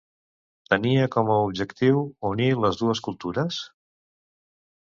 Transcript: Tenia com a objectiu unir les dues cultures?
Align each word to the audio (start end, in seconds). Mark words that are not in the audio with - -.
Tenia 0.71 1.03
com 1.15 1.29
a 1.33 1.35
objectiu 1.49 2.01
unir 2.31 2.49
les 2.65 2.81
dues 2.83 3.05
cultures? 3.09 3.61